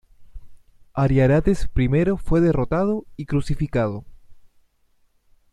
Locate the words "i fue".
1.75-2.41